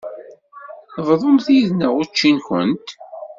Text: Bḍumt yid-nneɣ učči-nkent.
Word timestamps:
Bḍumt 1.07 1.47
yid-nneɣ 1.55 1.93
učči-nkent. 2.01 2.87